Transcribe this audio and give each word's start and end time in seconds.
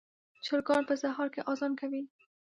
چرګان 0.45 0.83
په 0.89 0.95
سهار 1.01 1.27
کې 1.33 1.41
اذان 1.51 1.73
کوي. 1.81 2.01